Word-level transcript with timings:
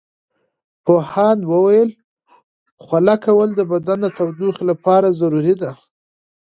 پوهاند 0.85 1.41
وویل 1.51 1.89
خوله 2.83 3.15
کول 3.25 3.49
د 3.55 3.61
بدن 3.71 3.97
د 4.03 4.07
تودوخې 4.17 4.63
لپاره 4.71 5.15
ضروري 5.19 5.55
دي. 5.61 5.71